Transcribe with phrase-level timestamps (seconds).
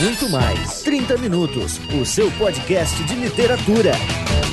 [0.00, 0.82] muito mais.
[0.82, 3.92] 30 Minutos, o seu podcast de literatura.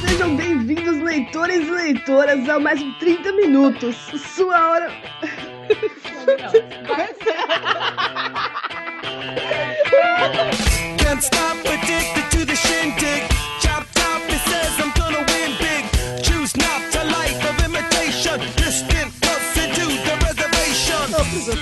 [0.07, 3.95] Sejam bem-vindos, leitores e leitoras, a mais um 30 Minutos.
[4.35, 4.91] Sua hora.
[10.97, 13.32] Can't stop addicted to the shindig.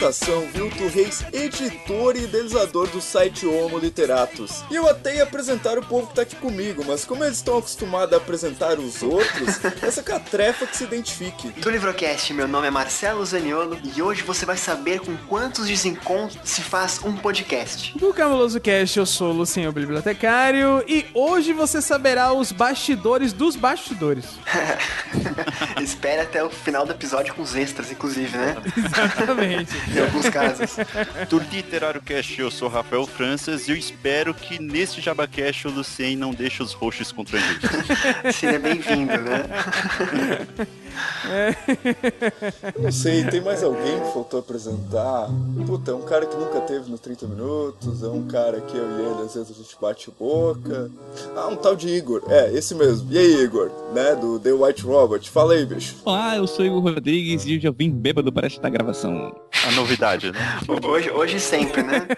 [0.02, 4.64] Apresentação, Vilto Reis, editor e idealizador do site Homo Literatus.
[4.72, 7.59] E eu até ia apresentar o povo que tá aqui comigo, mas como eles estão
[7.59, 11.50] acostumados a apresentar os outros, essa catrefa que se identifique.
[11.50, 16.40] Do Livrocast, meu nome é Marcelo Zaniolo e hoje você vai saber com quantos desencontros
[16.50, 17.95] se faz um podcast.
[17.98, 23.56] Do Camuloso Cast, eu sou o Luciano Bibliotecário e hoje você saberá os bastidores dos
[23.56, 24.26] bastidores.
[25.80, 28.56] Espere até o final do episódio com os extras, inclusive, né?
[28.76, 29.91] Exatamente.
[29.95, 30.77] Em alguns casos.
[31.30, 36.16] Do Literário Cast, eu sou Rafael Franças e eu espero que nesse JabaCast o Lucien
[36.16, 37.70] não deixe os roxos constrangidos.
[38.34, 39.45] Seria bem-vindo, né?
[42.81, 45.30] Não sei, tem mais alguém que faltou apresentar?
[45.66, 49.00] Puta, é um cara que nunca teve no 30 Minutos, é um cara que eu
[49.00, 50.92] e ele às vezes a gente bate boca.
[51.36, 53.12] Ah, um tal de Igor, é, esse mesmo.
[53.12, 55.30] E aí, Igor, né, do The White Robot.
[55.30, 55.95] Fala aí, bicho.
[56.06, 59.34] Olá, eu sou Igor Rodrigues e eu já vim bêbado para esta gravação.
[59.67, 60.59] A novidade, né?
[60.84, 62.08] Hoje, hoje e sempre, né?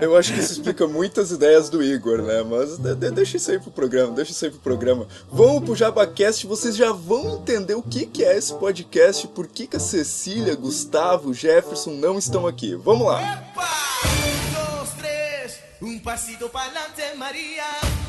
[0.00, 2.42] Eu acho que isso explica muitas ideias do Igor, né?
[2.42, 5.06] Mas de- de- deixa isso aí pro programa, deixa isso aí pro programa.
[5.30, 9.66] Vamos pro JabaCast, vocês já vão entender o que, que é esse podcast, por que,
[9.66, 12.74] que a Cecília, Gustavo, Jefferson não estão aqui.
[12.74, 13.42] Vamos lá.
[13.56, 15.58] Un, dos, tres.
[15.80, 17.64] Un pasito para adelante, María.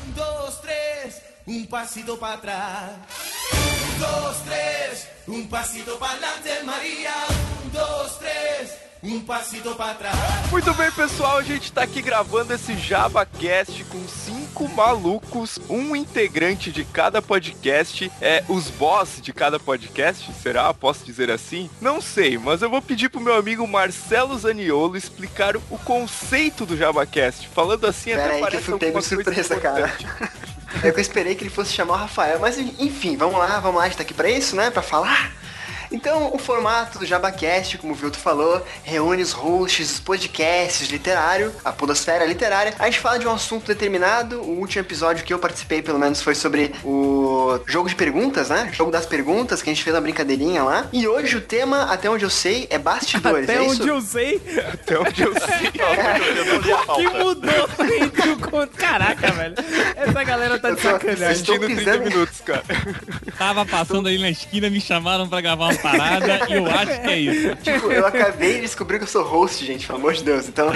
[0.07, 1.26] Un, dos, tres.
[1.47, 2.91] Un pasito para atrás.
[3.53, 5.07] Un, dos, tres.
[5.25, 7.13] Un pasito para adelante, María.
[7.63, 8.73] Un, dos, tres.
[9.01, 10.51] Um passito para trás.
[10.51, 16.69] Muito bem, pessoal, a gente tá aqui gravando esse JabaCast com cinco malucos, um integrante
[16.69, 20.73] de cada podcast, é os boss de cada podcast, será?
[20.73, 21.69] Posso dizer assim?
[21.79, 26.75] Não sei, mas eu vou pedir pro meu amigo Marcelo Zaniolo explicar o conceito do
[26.75, 27.47] JabaCast.
[27.49, 29.93] Falando assim, Pera até aí que eu parece fui pego alguma coisa surpresa, cara.
[30.83, 33.77] É que eu esperei que ele fosse chamar o Rafael, mas enfim, vamos lá, vamos
[33.77, 34.69] lá, a gente tá aqui pra isso, né?
[34.69, 35.31] Pra falar.
[35.91, 41.53] Então, o formato do JabaCast, como o Vilto falou, reúne os hosts dos podcasts literário,
[41.63, 42.73] a podosfera literária.
[42.79, 44.41] A gente fala de um assunto determinado.
[44.41, 48.69] O último episódio que eu participei, pelo menos, foi sobre o jogo de perguntas, né?
[48.73, 50.87] Jogo das perguntas, que a gente fez uma brincadeirinha lá.
[50.91, 53.49] E hoje o tema, até onde eu sei, é bastidores.
[53.49, 53.87] Até é onde isso?
[53.87, 54.41] eu sei,
[54.73, 55.71] Até onde eu sei.
[56.37, 57.69] Eu não li a que mudou
[58.01, 58.75] entre o conto.
[58.77, 59.55] Caraca, velho.
[59.95, 61.31] Essa galera tá de sacanagem.
[61.31, 62.63] Estou Assistindo 30 pisando- minutos, cara.
[63.37, 67.07] Tava passando ali na esquina, me chamaram pra gravar uma parada e eu acho que
[67.07, 67.55] é isso.
[67.63, 70.47] Tipo, eu acabei de descobrir que eu sou host, gente, pelo amor de Deus.
[70.47, 70.67] Então,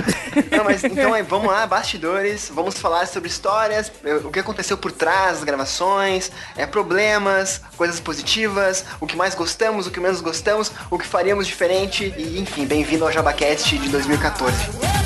[0.56, 4.78] não, mas então aí, vamos lá, bastidores, vamos falar sobre histórias, eh, o que aconteceu
[4.78, 10.22] por trás das gravações, é, problemas, coisas positivas, o que mais gostamos, o que menos
[10.22, 15.01] gostamos, o que faríamos diferente e, enfim, bem-vindo ao JabaCast de 2014.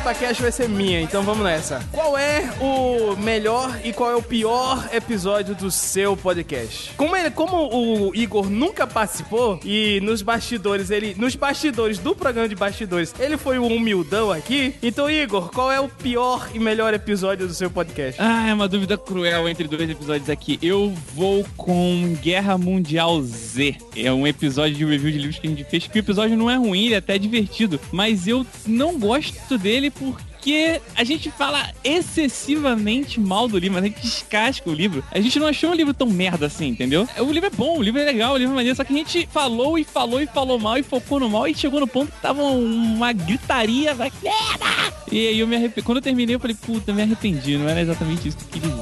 [0.00, 1.86] JabaCast vai ser minha, então vamos nessa.
[1.92, 6.94] Qual é o melhor e qual é o pior episódio do seu podcast?
[6.96, 11.14] Como, ele, como o Igor nunca participou e nos bastidores, ele.
[11.18, 14.74] Nos bastidores do programa de bastidores, ele foi o humildão aqui.
[14.82, 18.18] Então, Igor, qual é o pior e melhor episódio do seu podcast?
[18.18, 20.58] Ah, é uma dúvida cruel entre dois episódios aqui.
[20.62, 23.76] Eu vou com Guerra Mundial Z.
[23.94, 26.48] É um episódio de review de livros que a gente fez, que o episódio não
[26.50, 31.70] é ruim, ele é até divertido, mas eu não gosto dele porque a gente fala
[31.84, 35.04] excessivamente mal do livro, mas a gente descasca o livro.
[35.10, 37.08] A gente não achou um livro tão merda assim, entendeu?
[37.18, 38.96] O livro é bom, o livro é legal, o livro é maneiro, só que a
[38.96, 42.12] gente falou e falou e falou mal e focou no mal e chegou no ponto
[42.12, 44.94] que tava uma gritaria, vai, merda!
[45.10, 45.84] E aí eu me arrependi.
[45.84, 48.74] Quando eu terminei, eu falei, puta, me arrependi, não era exatamente isso que eu queria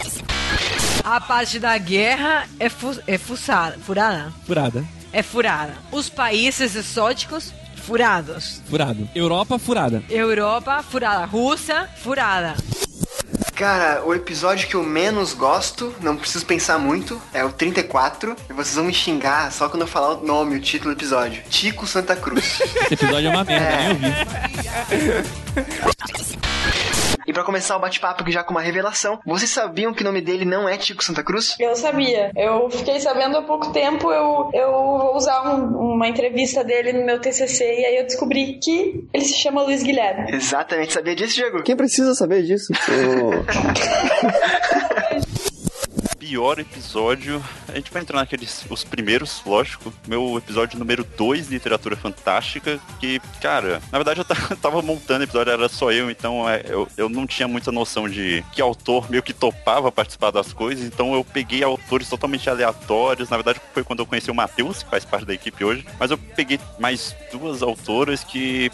[0.00, 0.24] dizer.
[1.04, 4.32] A parte da guerra é, fu é fuçada, furada.
[4.46, 4.84] Furada.
[5.12, 5.74] É furada.
[5.90, 8.60] Os países exóticos, furados.
[8.68, 9.08] Furado.
[9.14, 10.02] Europa, furada.
[10.08, 11.24] Europa, furada.
[11.24, 12.54] Rússia, furada.
[13.54, 18.34] Cara, o episódio que eu menos gosto, não preciso pensar muito, é o 34.
[18.48, 21.42] E vocês vão me xingar só quando eu falar o nome, o título do episódio.
[21.50, 22.60] Tico Santa Cruz.
[22.60, 24.06] Esse episódio é uma merda, nem ouvi.
[27.26, 30.20] E pra começar o bate-papo aqui já com uma revelação, vocês sabiam que o nome
[30.20, 31.54] dele não é Tico Santa Cruz?
[31.60, 32.30] Eu sabia.
[32.36, 34.10] Eu fiquei sabendo há pouco tempo.
[34.10, 38.58] Eu, eu vou usar um- uma entrevista dele no meu TCC e aí eu descobri
[38.62, 40.32] que ele se chama Luiz Guilherme.
[40.34, 41.62] Exatamente, sabia disso, Diego?
[41.62, 42.72] Quem precisa saber disso?
[46.30, 49.92] pior episódio, a gente vai entrar naqueles, os primeiros, lógico.
[50.06, 55.52] Meu episódio número 2, Literatura Fantástica, que, cara, na verdade eu ta- tava montando episódio,
[55.52, 59.24] era só eu, então é, eu, eu não tinha muita noção de que autor meio
[59.24, 63.28] que topava participar das coisas, então eu peguei autores totalmente aleatórios.
[63.28, 66.12] Na verdade foi quando eu conheci o Matheus, que faz parte da equipe hoje, mas
[66.12, 68.70] eu peguei mais duas autoras que,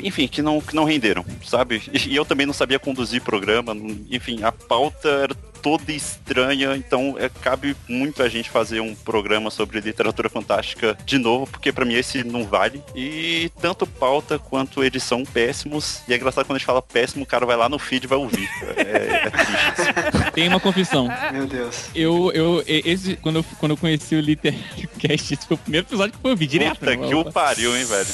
[0.00, 1.80] enfim, que não, que não renderam, sabe?
[1.92, 3.72] E, eu também não sabia conduzir programa,
[4.10, 9.50] enfim, a pauta era toda estranha, então é, cabe muito a gente fazer um programa
[9.50, 12.82] sobre literatura fantástica de novo, porque pra mim esse não vale.
[12.94, 16.02] E tanto pauta quanto edição péssimos.
[16.08, 18.06] E é engraçado quando a gente fala péssimo, o cara vai lá no feed e
[18.06, 18.48] vai ouvir.
[18.76, 20.30] É, é triste.
[20.32, 21.08] Tem uma confissão.
[21.32, 21.90] Meu Deus.
[21.94, 26.18] Eu, eu, esse, quando eu, quando eu conheci o Litercast, esse foi o primeiro episódio
[26.18, 26.78] que eu ouvi direto.
[26.78, 28.06] Puta que o pariu, hein, velho.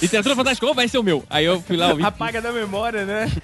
[0.00, 1.24] Literatura Fantástica, ô, vai ser o meu.
[1.30, 2.04] Aí eu fui lá ouvir.
[2.04, 3.26] Apaga da memória, né?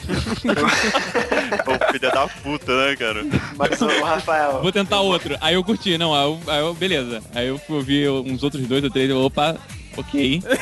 [1.66, 3.24] Ô, filha da puta, né, cara?
[3.56, 4.61] Mas o Rafael.
[4.62, 5.37] Vou tentar outro.
[5.41, 7.23] Aí eu curti, não, aí eu, aí eu- beleza.
[7.35, 9.56] Aí eu ouvir uns outros dois ou três, eu, opa,
[9.96, 10.43] ok.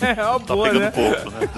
[0.00, 0.90] É uma Tá boa, pegando né?
[0.90, 1.48] pouco, né?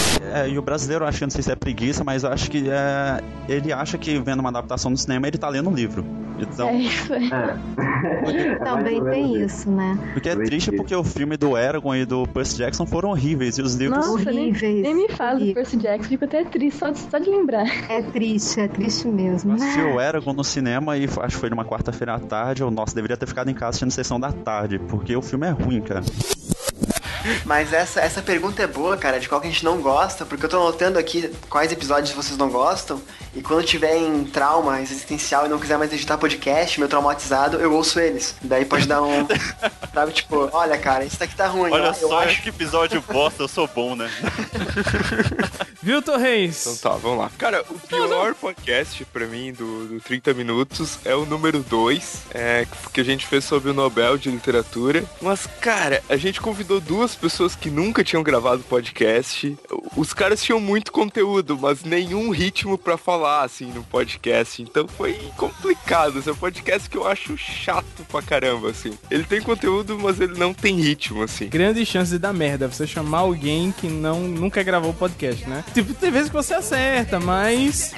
[0.34, 2.50] É, e o brasileiro, eu acho que não sei se é preguiça, mas eu acho
[2.50, 6.04] que é, ele acha que vendo uma adaptação no cinema ele tá lendo um livro.
[6.38, 7.28] Então, É isso aí.
[8.64, 9.98] Também tem isso, né?
[10.12, 13.62] porque é triste porque o filme do Eragon e do Percy Jackson foram horríveis e
[13.62, 14.82] os livros Nossa, nem, Horríveis.
[14.82, 17.66] nem me fala do Percy Jackson, fico até triste só de, só de lembrar.
[17.90, 19.52] É triste, é triste mesmo.
[19.52, 22.62] Eu assisti o Eragon no cinema e acho que foi numa quarta-feira à tarde.
[22.62, 25.50] Eu, nossa, deveria ter ficado em casa assistindo sessão da tarde, porque o filme é
[25.50, 26.02] ruim, cara.
[27.44, 30.44] Mas essa, essa pergunta é boa, cara, de qual que a gente não gosta, porque
[30.44, 33.00] eu tô anotando aqui quais episódios vocês não gostam,
[33.34, 37.72] e quando tiver em trauma existencial e não quiser mais editar podcast, meu traumatizado, eu
[37.72, 38.34] ouço eles.
[38.42, 39.26] Daí pode dar um.
[39.94, 41.70] sabe, tipo, olha, cara, isso daqui tá ruim.
[41.70, 44.10] Olha eu, eu só acho que episódio bosta, eu sou bom, né?
[45.82, 46.66] Viu, Torres?
[46.66, 47.30] Então tá, vamos lá.
[47.38, 52.66] Cara, o pior podcast pra mim do, do 30 Minutos é o número 2, é,
[52.92, 55.04] que a gente fez sobre o Nobel de Literatura.
[55.22, 59.56] Mas, cara, a gente convidou duas pessoas que nunca tinham gravado podcast.
[59.96, 64.62] Os caras tinham muito conteúdo, mas nenhum ritmo pra falar, assim, no podcast.
[64.62, 66.18] Então foi complicado.
[66.18, 68.96] Esse é um podcast que eu acho chato pra caramba, assim.
[69.10, 71.48] Ele tem conteúdo, mas ele não tem ritmo, assim.
[71.48, 75.64] Grande chance de dar merda, você chamar alguém que não, nunca gravou podcast, né?
[75.74, 77.92] Tipo, tem vezes que você acerta, mas.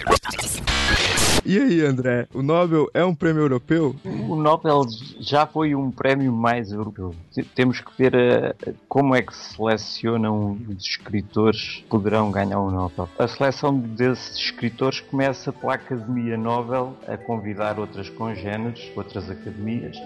[1.45, 2.29] E aí, André?
[2.33, 3.97] O Nobel é um prêmio europeu?
[4.05, 4.83] O Nobel
[5.19, 7.15] já foi um prémio mais europeu.
[7.55, 8.55] Temos que ver eh,
[8.89, 13.09] como é que se selecionam os escritores que poderão ganhar o Nobel.
[13.19, 19.97] A seleção desses escritores começa pela Academia Nobel a convidar outras congêneres, outras academias,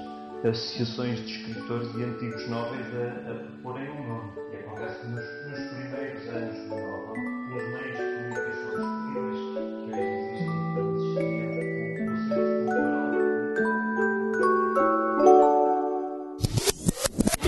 [0.42, 4.30] associações de escritores e antigos nobres a, a proporem um nome.
[4.52, 7.14] E acontece nos, nos primeiros anos do Nobel,
[7.50, 7.85] nos meios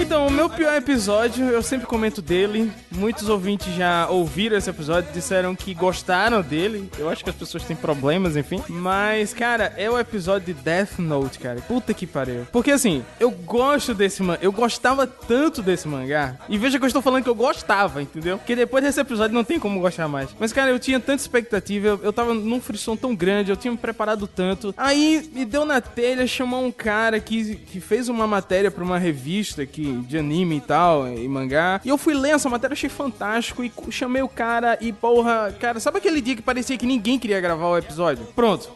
[0.08, 2.72] Então, o meu pior episódio, eu sempre comento dele.
[2.98, 6.90] Muitos ouvintes já ouviram esse episódio, disseram que gostaram dele.
[6.98, 8.60] Eu acho que as pessoas têm problemas, enfim.
[8.68, 11.60] Mas, cara, é o episódio de Death Note, cara.
[11.60, 12.44] Puta que pariu.
[12.50, 14.40] Porque assim, eu gosto desse mangá.
[14.42, 16.34] Eu gostava tanto desse mangá.
[16.48, 18.36] E veja que eu estou falando que eu gostava, entendeu?
[18.36, 20.30] Porque depois desse episódio não tem como gostar mais.
[20.36, 21.86] Mas, cara, eu tinha tanta expectativa.
[21.86, 23.52] Eu, eu tava num frisson tão grande.
[23.52, 24.74] Eu tinha me preparado tanto.
[24.76, 28.98] Aí me deu na telha chamar um cara que, que fez uma matéria pra uma
[28.98, 31.80] revista que, de anime e tal, e mangá.
[31.84, 33.62] E eu fui ler essa matéria, achei fantástico.
[33.64, 37.40] E chamei o cara e, porra, cara, sabe aquele dia que parecia que ninguém queria
[37.40, 38.24] gravar o episódio?
[38.34, 38.70] Pronto.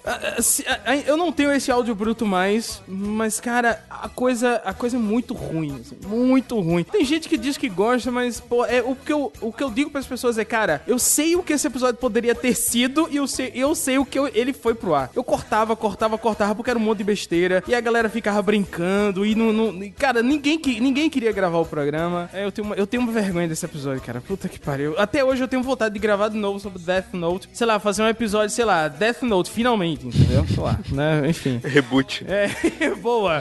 [1.06, 5.34] Eu não tenho esse áudio bruto mais, mas, cara, a coisa, a coisa é muito
[5.34, 5.80] ruim.
[5.80, 6.84] assim, muito ruim.
[6.84, 9.70] Tem gente que diz que gosta, mas, pô, é, o, que eu, o que eu
[9.70, 13.16] digo pras pessoas é, cara, eu sei o que esse episódio poderia ter sido e
[13.16, 15.10] eu sei, eu sei o que eu- ele foi pro ar.
[15.14, 17.62] Eu cortava, cortava, cortava, porque era um monte de besteira.
[17.66, 19.52] E a galera ficava brincando e não.
[19.52, 22.28] não- cara, ninguém, ninguém queria gravar o programa.
[22.32, 24.20] É, eu, tenho uma, eu tenho uma vergonha desse episódio, cara.
[24.20, 24.94] Puta que pariu.
[24.98, 27.48] Até hoje eu tenho vontade de gravar de novo sobre Death Note.
[27.52, 30.46] Sei lá, fazer um episódio, sei lá, Death Note, finalmente, entendeu?
[30.46, 31.28] Sei lá, né?
[31.28, 31.60] Enfim.
[31.62, 32.24] Reboot.
[32.28, 32.48] É,
[33.00, 33.40] boa.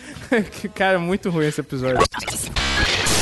[0.74, 1.98] cara, muito ruim esse episódio.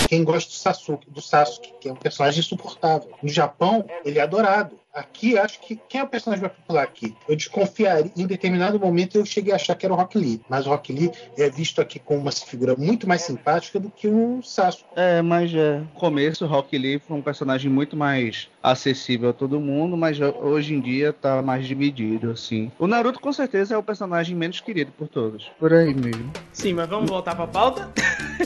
[0.09, 3.11] Quem gosta do Sasuke, do Sasuke, que é um personagem insuportável.
[3.23, 4.79] No Japão, ele é adorado.
[4.97, 7.15] Aqui, acho que quem é o personagem mais popular aqui?
[7.29, 10.67] Eu desconfiaria, em determinado momento eu cheguei a achar que era o Rock Lee, mas
[10.67, 14.41] o Rock Lee é visto aqui como uma figura muito mais simpática do que o
[14.43, 14.85] Sasuke.
[14.97, 19.33] É, mas é, no começo o Rock Lee foi um personagem muito mais acessível a
[19.35, 22.73] todo mundo, mas ho- hoje em dia tá mais dividido, assim.
[22.79, 25.51] O Naruto com certeza é o personagem menos querido por todos.
[25.59, 26.33] Por aí mesmo.
[26.55, 27.93] Sim, mas vamos voltar pra pauta?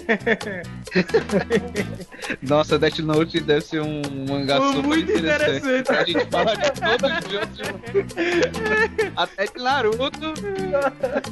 [2.42, 5.56] Nossa, Death Note deve ser um mangá super Muito interessante.
[5.58, 6.26] interessante.
[6.40, 8.14] A gente episódios, todos outros.
[9.16, 10.34] Até de Naruto.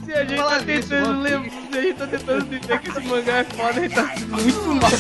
[0.05, 3.37] Se a gente tá tentando lembrar, se a gente tá tentando dizer que esse mangá
[3.39, 4.91] é foda, a gente tá muito mal.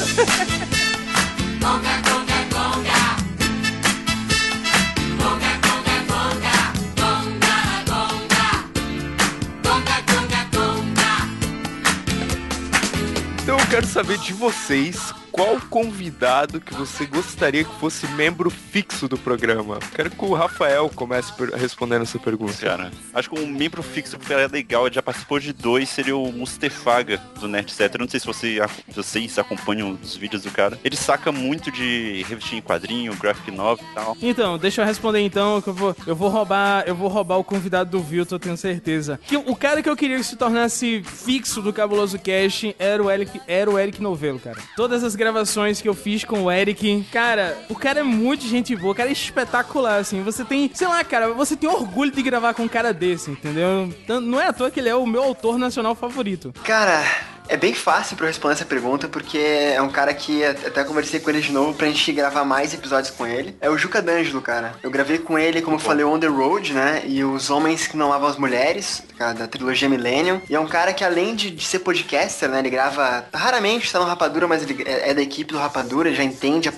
[13.42, 19.08] Então eu quero saber de vocês qual convidado que você gostaria que fosse membro fixo
[19.08, 19.78] do programa.
[19.94, 22.54] Quero que o Rafael comece respondendo essa pergunta.
[22.58, 26.16] Cara, acho que um membro fixo que era legal, ele já participou de dois, seria
[26.16, 27.94] o Mustefaga do Nerd Set.
[27.94, 28.58] Eu não sei se você,
[28.88, 30.78] vocês acompanham os vídeos do cara.
[30.84, 34.16] Ele saca muito de revistinha em quadrinho, graphic novel e tal.
[34.20, 37.44] Então, deixa eu responder então, que eu vou, eu vou roubar, eu vou roubar o
[37.44, 39.18] convidado do Vilton, eu tenho certeza.
[39.26, 43.10] Que o cara que eu queria que se tornasse fixo do Cabuloso Cast era o
[43.10, 44.58] Eric, era o Eric Novello, cara.
[44.76, 48.74] Todas as gravações que eu fiz com o Eric, cara, o cara é muito gente
[48.74, 50.22] boa, o cara é espetacular, assim.
[50.22, 53.92] Você tem, sei lá, cara, você tem orgulho de gravar com um cara desse, entendeu?
[54.02, 56.52] Então, Não é à toa que ele é o meu autor nacional favorito.
[56.64, 57.04] Cara,
[57.48, 61.20] é bem fácil pra eu responder essa pergunta, porque é um cara que até conversei
[61.20, 63.56] com ele de novo pra gente gravar mais episódios com ele.
[63.60, 64.74] É o Juca D'Angelo, cara.
[64.82, 67.02] Eu gravei com ele, como eu falei, On The Road, né?
[67.06, 70.40] E Os Homens Que Não Lavam as Mulheres, cara, da trilogia Millennium.
[70.48, 72.58] E é um cara que, além de, de ser podcaster, né?
[72.58, 76.22] Ele grava, raramente está no Rapadura, mas ele é, é da equipe do Rapadura, já
[76.22, 76.72] entende a,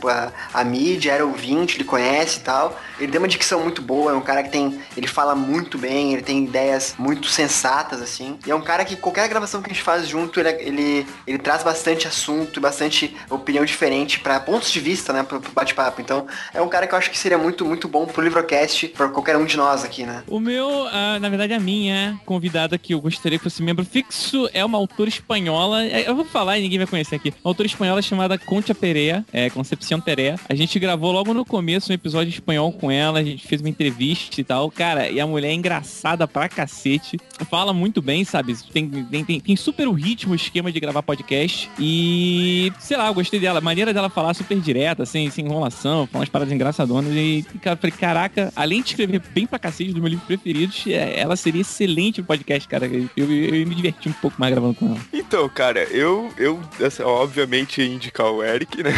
[0.54, 2.78] a, a mídia, era ouvinte, ele conhece e tal.
[2.98, 4.80] Ele tem uma dicção muito boa, é um cara que tem...
[4.96, 8.38] Ele fala muito bem, ele tem ideias muito sensatas, assim.
[8.46, 11.06] E é um cara que qualquer gravação que a gente faz junto, ele, é, ele,
[11.26, 15.22] ele traz bastante assunto e bastante opinião diferente para pontos de vista, né?
[15.22, 16.00] Pro, bate-papo.
[16.00, 19.08] Então, é um cara que eu acho que seria muito, muito bom pro Livrocast, pra
[19.08, 20.22] qualquer um de nós aqui, né?
[20.26, 24.48] O meu, ah, na verdade, a minha convidada que eu gostaria que fosse membro fixo
[24.52, 25.84] é uma autora espanhola.
[25.84, 27.30] É, Eu vou falar e ninguém vai conhecer aqui.
[27.44, 30.36] Uma autora espanhola chamada Concha Perea, é, Concepción Perea.
[30.48, 33.60] A gente gravou logo no começo um episódio em espanhol com ela, a gente fez
[33.60, 34.70] uma entrevista e tal.
[34.70, 37.18] Cara, e a mulher é engraçada pra cacete.
[37.50, 38.56] Fala muito bem, sabe?
[38.72, 41.70] Tem, tem, tem, tem super o ritmo, o esquema de gravar podcast.
[41.78, 43.58] E, sei lá, eu gostei dela.
[43.58, 47.12] A maneira dela falar super direta, sem, sem enrolação, falar umas paradas engraçadonas.
[47.14, 51.18] E, cara, falei, caraca, além de escrever bem pra cacete dos meus livros preferidos, é,
[51.18, 52.86] ela seria excelente no podcast, cara.
[52.86, 54.98] Eu, eu, eu me diverti um pouco mais gravando com ela.
[55.12, 58.92] Então, cara, eu, eu assim, obviamente ia indicar o Eric, né?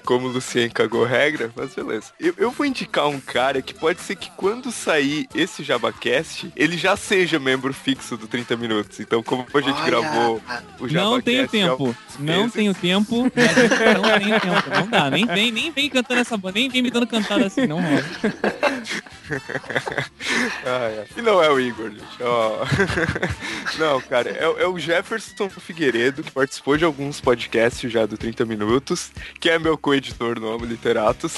[0.00, 2.12] Como o Lucien cagou regra, mas beleza.
[2.18, 6.76] Eu, eu vou indicar um cara que pode ser que quando sair esse JabaCast, ele
[6.76, 9.00] já seja membro fixo do 30 Minutos.
[9.00, 10.42] Então, como a gente Olha, gravou
[10.80, 10.94] o JabaCast...
[10.94, 11.96] Não tenho tempo.
[12.18, 13.22] Não tenho tempo.
[13.22, 14.70] Não tenho tempo.
[14.70, 15.10] Não dá.
[15.10, 18.04] Nem vem, nem vem cantando essa banda, nem vem me dando cantada assim, não rola.
[20.66, 21.06] Ah, é.
[21.16, 22.22] E não é o Igor, gente.
[22.22, 22.64] Ó.
[23.78, 28.44] não, cara, é, é o Jefferson Figueiredo, que participou de alguns podcasts já do 30
[28.44, 29.10] Minutos,
[29.40, 31.36] que é meu co-editor no Amo Literatos.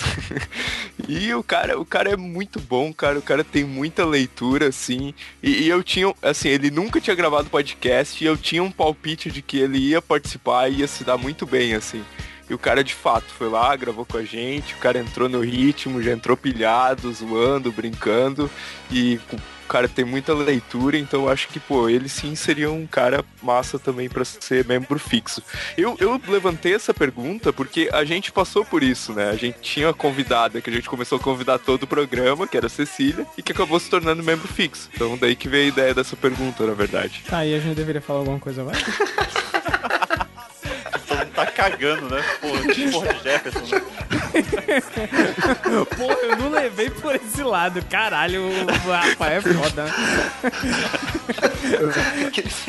[1.09, 3.19] e o cara, o cara é muito bom, cara.
[3.19, 5.13] O cara tem muita leitura, assim.
[5.43, 9.33] E, e eu tinha, assim, ele nunca tinha gravado podcast e eu tinha um palpite
[9.33, 12.05] de que ele ia participar e ia se dar muito bem, assim.
[12.49, 15.41] E o cara de fato foi lá, gravou com a gente, o cara entrou no
[15.41, 18.51] ritmo, já entrou pilhado, zoando, brincando.
[18.91, 19.21] E
[19.67, 23.25] o cara tem muita leitura, então eu acho que, pô, ele sim seria um cara
[23.43, 25.43] massa também para ser membro fixo.
[25.77, 29.29] Eu, eu levantei essa pergunta porque a gente passou por isso, né?
[29.29, 32.57] A gente tinha a convidada, que a gente começou a convidar todo o programa, que
[32.57, 34.89] era a Cecília, e que acabou se tornando membro fixo.
[34.95, 37.25] Então daí que veio a ideia dessa pergunta, na verdade.
[37.27, 38.77] Tá, e a gente deveria falar alguma coisa, vai?
[41.37, 42.25] Tá cagando, né?
[42.41, 43.83] Pô, que porra de Jefferson, né?
[45.97, 47.85] Pô, eu não levei por esse lado.
[47.91, 49.85] Caralho, o Rafael é foda.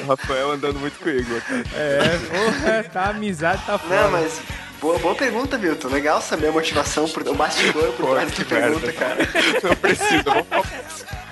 [0.04, 1.64] o Rafael andando muito com o Igor, cara.
[1.74, 4.02] É, porra, tá a amizade, tá foda.
[4.02, 4.42] Não, mas
[4.82, 5.88] boa, boa pergunta, Milton.
[5.88, 9.18] Legal saber a motivação, por, o bastidor por trás dessa pergunta, cara.
[9.64, 10.48] Não precisa, vamos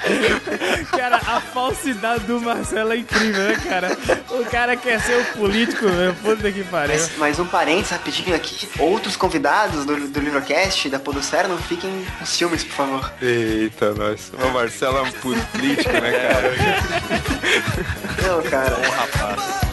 [0.91, 3.97] Cara, a falsidade do Marcelo é incrível, né, cara?
[4.29, 6.13] O cara quer ser o político, meu.
[6.15, 6.93] Puta que pariu.
[6.95, 8.67] Mas, mas um parênteses rapidinho aqui.
[8.79, 13.13] Outros convidados do, do Livrocast, da Podosfera, não fiquem com ciúmes, por favor.
[13.21, 14.31] Eita, nós.
[14.33, 16.53] O Marcelo é um político, né, cara?
[18.27, 18.75] Não, cara.
[18.75, 19.64] Bom rapaz.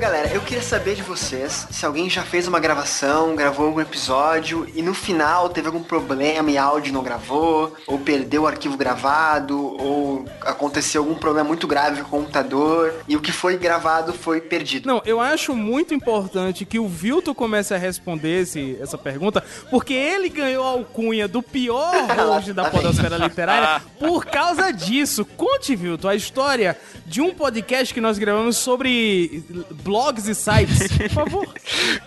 [0.00, 4.66] Galera, eu queria saber de vocês se alguém já fez uma gravação, gravou algum episódio
[4.74, 9.58] e no final teve algum problema e áudio não gravou, ou perdeu o arquivo gravado,
[9.78, 14.40] ou aconteceu algum problema muito grave com o computador e o que foi gravado foi
[14.40, 14.86] perdido.
[14.86, 19.92] Não, eu acho muito importante que o Vilto comece a responder esse, essa pergunta, porque
[19.92, 21.92] ele ganhou a alcunha do pior
[22.38, 25.26] hoje da podosfera literária por causa disso.
[25.26, 29.44] Conte, Vilto, a história de um podcast que nós gravamos sobre
[29.90, 30.86] blogs e sites.
[30.96, 31.48] Por favor.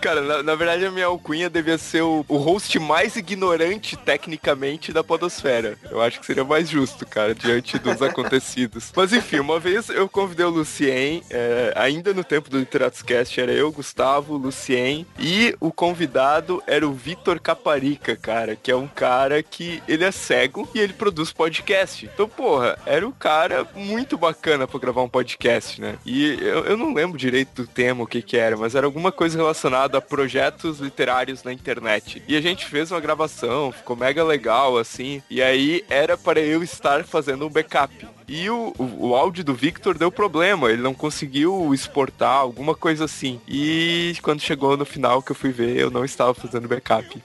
[0.00, 4.90] Cara, na, na verdade a minha alcunha devia ser o, o host mais ignorante tecnicamente
[4.90, 5.76] da podosfera.
[5.90, 8.90] Eu acho que seria mais justo, cara, diante dos acontecidos.
[8.96, 13.52] Mas enfim, uma vez eu convidei o Lucien, é, ainda no tempo do Literatuscast, era
[13.52, 19.42] eu, Gustavo, Lucien, e o convidado era o Vitor Caparica, cara, que é um cara
[19.42, 22.06] que ele é cego e ele produz podcast.
[22.06, 25.96] Então, porra, era um cara muito bacana pra gravar um podcast, né?
[26.06, 29.10] E eu, eu não lembro direito do tema, o que que era, mas era alguma
[29.10, 32.22] coisa relacionada a projetos literários na internet.
[32.28, 36.62] E a gente fez uma gravação, ficou mega legal, assim, e aí era para eu
[36.62, 38.06] estar fazendo um backup.
[38.26, 43.04] E o, o, o, áudio do Victor deu problema, ele não conseguiu exportar, alguma coisa
[43.04, 43.40] assim.
[43.46, 47.22] E quando chegou no final que eu fui ver, eu não estava fazendo backup.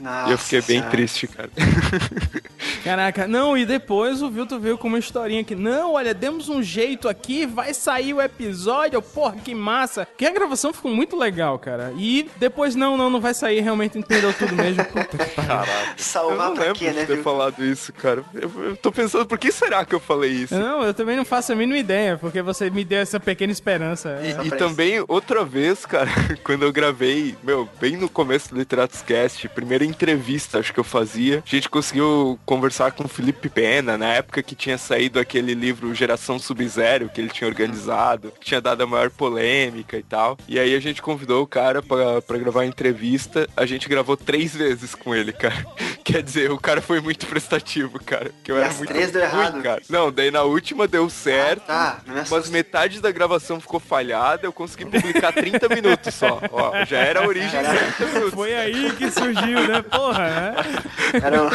[0.00, 1.50] Nossa, e eu fiquei bem triste, cara.
[2.82, 6.62] Caraca, não, e depois o Vilto veio com uma historinha que, não, olha, demos um
[6.62, 10.08] jeito aqui, vai sair o episódio, porra, que massa.
[10.16, 11.92] Que a gravação ficou muito legal, cara.
[11.96, 14.82] E depois, não, não, não vai sair, realmente entendeu tudo mesmo.
[14.90, 15.48] Puta que pariu.
[15.50, 15.94] Caraca.
[15.98, 18.24] eu Salvar não pra quê, né, de ter falado isso, cara.
[18.34, 20.54] Eu, eu tô pensando, por que será que eu falei isso?
[20.54, 24.18] Não, eu também não faço a mínima ideia, porque você me deu essa pequena esperança.
[24.22, 26.10] E, e também, outra vez, cara,
[26.42, 30.84] quando eu gravei, meu, bem no começo do Literatos Cast, primeira entrevista, acho que eu
[30.84, 35.54] fazia, a gente conseguiu conversar com o Felipe Pena, na época que tinha saído aquele
[35.54, 40.38] livro Geração Sub-Zero, que ele tinha organizado, que tinha dado a maior polêmica e tal.
[40.48, 44.16] E aí a gente convidou o cara pra, pra gravar a entrevista, a gente gravou
[44.16, 45.66] três vezes com ele, cara.
[46.04, 48.30] Quer dizer, o cara foi muito prestativo, cara.
[48.42, 49.62] Que eu E era as muito três deu ruim, errado?
[49.62, 49.82] cara.
[49.88, 52.36] Não, daí na última deu certo, tá, não me assusta.
[52.36, 56.40] mas metade da gravação ficou falhada, eu consegui publicar 30 minutos só.
[56.50, 58.34] Ó, já era a origem de 30 minutos.
[58.34, 59.79] Foi aí que surgiu, né?
[59.82, 60.54] Porra, né?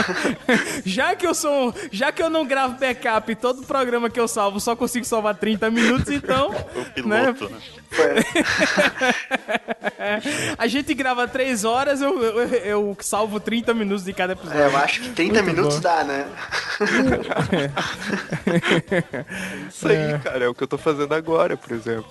[0.86, 1.74] Já que eu sou.
[1.92, 5.36] Já que eu não gravo backup e todo programa que eu salvo só consigo salvar
[5.36, 6.54] 30 minutos, então.
[6.76, 7.58] O piloto, né?
[10.58, 14.62] A gente grava 3 horas, eu, eu, eu salvo 30 minutos de cada episódio.
[14.62, 15.82] É, eu acho que 30 Muito minutos bom.
[15.82, 16.26] dá, né?
[19.70, 22.06] Isso aí, cara, é o que eu tô fazendo agora, por exemplo.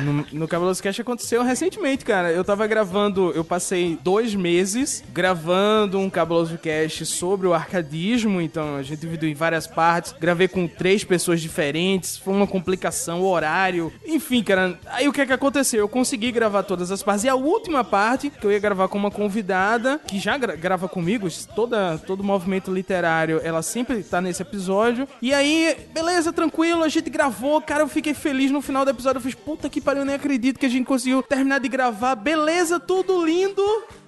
[0.00, 2.30] No, no Cabuloso Cast aconteceu recentemente, cara.
[2.32, 8.76] Eu tava gravando, eu passei dois meses gravando um Cabuloso Cast sobre o arcadismo, então
[8.76, 10.14] a gente dividiu em várias partes.
[10.18, 13.92] Gravei com três pessoas diferentes, foi uma complicação, horário.
[14.06, 15.80] Enfim, cara, aí o que é que aconteceu?
[15.80, 17.24] Eu consegui gravar todas as partes.
[17.24, 20.88] E a última parte, que eu ia gravar com uma convidada, que já gra- grava
[20.88, 25.08] comigo, toda, todo movimento literário, ela sempre tá nesse episódio.
[25.20, 29.18] E aí, beleza, tranquilo, a gente gravou, cara, eu fiquei feliz no final do episódio.
[29.18, 32.14] Eu fiz, puta que pariu, eu nem acredito que a gente conseguiu terminar de gravar.
[32.14, 33.62] Beleza, tudo lindo.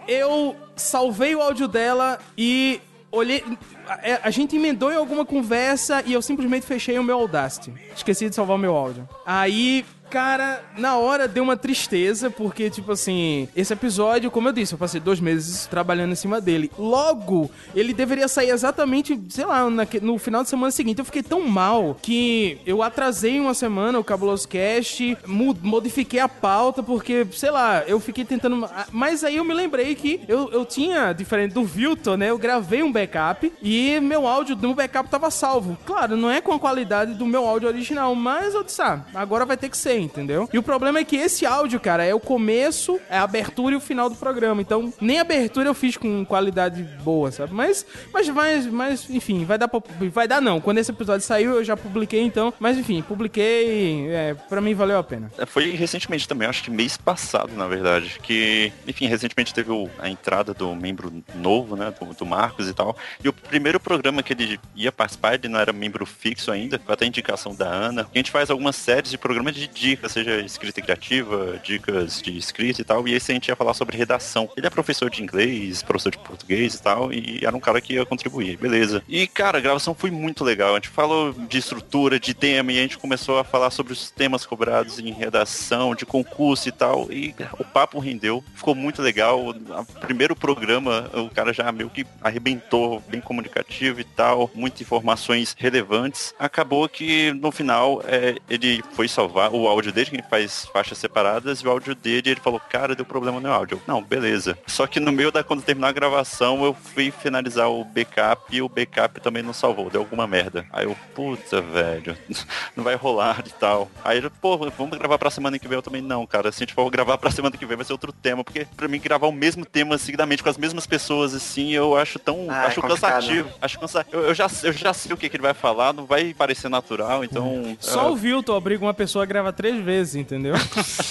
[0.07, 3.45] Eu salvei o áudio dela e olhei.
[3.87, 7.73] A, a gente emendou em alguma conversa e eu simplesmente fechei o meu Audacity.
[7.95, 9.09] Esqueci de salvar o meu áudio.
[9.25, 9.85] Aí.
[10.13, 14.79] Cara, na hora deu uma tristeza, porque, tipo assim, esse episódio, como eu disse, eu
[14.79, 16.71] passei dois meses trabalhando em cima dele.
[16.79, 19.65] Logo, ele deveria sair exatamente, sei lá,
[20.03, 20.99] no final de semana seguinte.
[20.99, 26.83] Eu fiquei tão mal que eu atrasei uma semana o Cabuloso Cast, modifiquei a pauta,
[26.83, 28.69] porque, sei lá, eu fiquei tentando.
[28.91, 32.29] Mas aí eu me lembrei que eu, eu tinha, diferente do Vilton, né?
[32.29, 35.79] Eu gravei um backup e meu áudio do backup tava salvo.
[35.87, 39.47] Claro, não é com a qualidade do meu áudio original, mas eu disse, ah, agora
[39.47, 40.49] vai ter que ser, entendeu?
[40.53, 43.77] E o problema é que esse áudio, cara, é o começo, é a abertura e
[43.77, 44.61] o final do programa.
[44.61, 47.53] Então, nem a abertura eu fiz com qualidade boa, sabe?
[47.53, 50.61] Mas, mas vai, mas, enfim, vai dar pra, vai dar não.
[50.61, 52.53] Quando esse episódio saiu, eu já publiquei, então.
[52.59, 55.31] Mas, enfim, publiquei, é, pra mim valeu a pena.
[55.39, 58.19] É, Foi recentemente também, acho que mês passado, na verdade.
[58.23, 61.93] Que, enfim, recentemente teve a entrada do membro novo, né?
[61.99, 62.97] Do, do Marcos e tal.
[63.23, 67.07] E o primeiro programa que ele ia participar, ele não era membro fixo ainda, até
[67.07, 68.09] indicação da Ana.
[68.13, 72.81] A gente faz algumas séries de programas de, de seja escrita criativa, dicas de escrita
[72.81, 73.07] e tal.
[73.07, 74.49] E esse a gente ia falar sobre redação.
[74.57, 77.95] Ele é professor de inglês, professor de português e tal, e era um cara que
[77.95, 79.03] ia contribuir, beleza.
[79.09, 80.73] E, cara, a gravação foi muito legal.
[80.73, 84.11] A gente falou de estrutura, de tema, e a gente começou a falar sobre os
[84.11, 87.11] temas cobrados em redação, de concurso e tal.
[87.11, 89.49] E o papo rendeu, ficou muito legal.
[89.49, 95.55] O primeiro programa, o cara já meio que arrebentou, bem comunicativo e tal, muitas informações
[95.59, 96.35] relevantes.
[96.39, 100.99] Acabou que no final é, ele foi salvar o áudio dele, que ele faz faixas
[100.99, 103.81] separadas, e o áudio dele ele falou, cara, deu problema no áudio.
[103.87, 104.57] Não, beleza.
[104.67, 108.61] Só que no meio da quando terminar a gravação, eu fui finalizar o backup e
[108.61, 110.67] o backup também não salvou, deu alguma merda.
[110.73, 112.17] Aí eu, puta, velho,
[112.77, 113.91] não vai rolar e tal.
[114.05, 115.77] Aí ele, pô, vamos gravar pra semana que vem.
[115.77, 117.93] Eu também, não, cara, se a gente for gravar pra semana que vem vai ser
[117.93, 121.73] outro tema, porque pra mim gravar o mesmo tema seguidamente com as mesmas pessoas, assim,
[121.73, 123.13] eu acho tão, Ah, é acho complicado.
[123.13, 123.49] cansativo.
[123.61, 124.17] Acho cansativo.
[124.17, 126.69] Eu, eu já, eu já sei o que, que ele vai falar, não vai parecer
[126.69, 127.77] natural, então...
[127.81, 130.55] Só ah, o Vilton obriga uma pessoa a gravar três vezes, entendeu?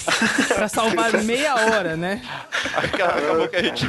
[0.54, 2.20] pra salvar meia hora, né?
[2.76, 3.86] acabou que a gente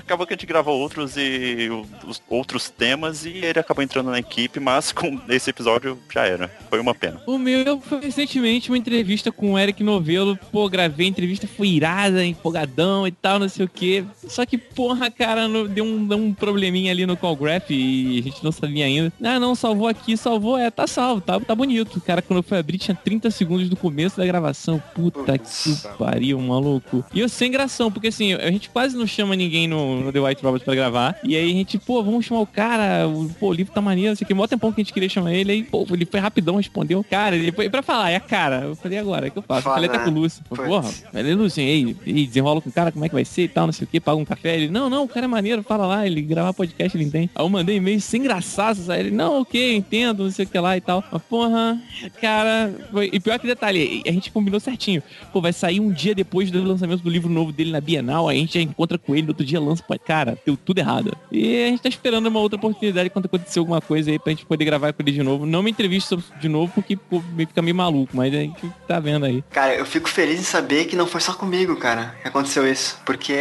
[0.00, 1.68] acabou que a gente gravou outros e
[2.06, 6.48] os outros temas e ele acabou entrando na equipe, mas com esse episódio já era.
[6.68, 7.20] Foi uma pena.
[7.26, 10.38] O meu foi recentemente uma entrevista com o Eric Novelo.
[10.52, 14.04] Pô, gravei a entrevista, foi irada, empolgadão e tal, não sei o que.
[14.28, 18.18] Só que, porra, cara, no- deu um, deu um probleminha ali no call graph e
[18.18, 19.12] a gente não sabia ainda.
[19.22, 22.00] Ah, não, salvou aqui, salvou, é, tá salvo, tá, tá bonito.
[22.00, 24.82] Cara, quando eu fui abrir, tinha 30 segundos do começo da gravação.
[24.94, 27.04] Puta que pariu, maluco.
[27.12, 30.20] E eu sem gração, porque assim, a gente quase não chama ninguém no, no The
[30.20, 31.18] White Robot pra gravar.
[31.22, 34.10] E aí a gente, pô, vamos chamar o cara, o, pô, o livro tá maneiro,
[34.10, 34.34] não sei o que.
[34.34, 37.04] Mó tempão que a gente queria chamar ele, aí, pô, ele foi rapidão, respondeu.
[37.08, 38.62] Cara, ele foi pra falar, é a cara.
[38.62, 39.60] Eu falei, agora, o que eu faço?
[39.60, 40.42] Eu Foda, falei até com o Lúcio.
[40.48, 43.48] Porra, falei, Lúcio, ei, ei, desenrola com o cara, como é que vai ser e
[43.48, 44.56] tal, não sei o que, paga um café.
[44.56, 47.30] Ele, não, não, o cara é maneiro, fala lá, ele gravar podcast, ele entende.
[47.34, 49.00] Aí eu mandei e-mail sem graçaço, sabe?
[49.00, 51.02] Ele, não, ok, entendo, não sei o que lá e tal.
[51.10, 51.80] Mas, porra,
[52.20, 53.10] cara, foi...
[53.12, 55.02] E pior que detalhe, a gente combinou certinho.
[55.32, 58.38] Pô, vai sair um dia depois do lançamento do livro novo dele na Bienal, aí
[58.38, 61.16] a gente já encontra com ele, no outro dia lança, pô, cara, deu tudo errado.
[61.30, 64.46] E a gente tá esperando uma outra oportunidade quando acontecer alguma coisa aí pra gente
[64.46, 65.46] poder gravar com ele de novo.
[65.46, 66.98] Não me entrevista de novo porque
[67.36, 69.42] fica meio maluco, mas a gente tá vendo aí.
[69.50, 72.98] Cara, eu fico feliz em saber que não foi só comigo, cara, que aconteceu isso.
[73.04, 73.34] Porque,